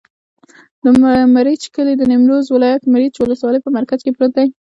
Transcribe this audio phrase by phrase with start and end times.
[0.83, 0.85] د
[1.35, 4.47] مريچ کلی د نیمروز ولایت، مريچ ولسوالي په مرکز کې پروت دی.